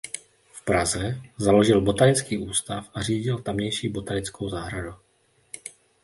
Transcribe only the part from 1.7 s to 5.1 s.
Botanický ústav a řídil tamější botanickou zahradu.